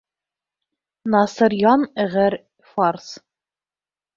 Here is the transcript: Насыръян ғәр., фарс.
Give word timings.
Насыръян 1.15 1.81
ғәр., 2.15 2.33
фарс. 2.71 3.07